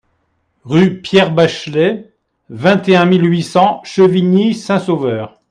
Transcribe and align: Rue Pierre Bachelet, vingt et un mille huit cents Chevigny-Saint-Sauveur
Rue 0.63 0.99
Pierre 1.03 1.31
Bachelet, 1.31 2.11
vingt 2.49 2.89
et 2.89 2.95
un 2.95 3.05
mille 3.05 3.23
huit 3.29 3.43
cents 3.43 3.83
Chevigny-Saint-Sauveur 3.83 5.37